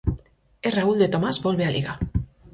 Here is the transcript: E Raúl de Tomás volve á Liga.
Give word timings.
E 0.67 0.69
Raúl 0.77 0.97
de 1.01 1.11
Tomás 1.13 1.37
volve 1.45 1.63
á 1.67 1.71
Liga. 1.75 1.93